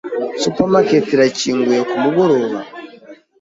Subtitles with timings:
[0.41, 2.59] Supermarket irakinguye kumugoroba?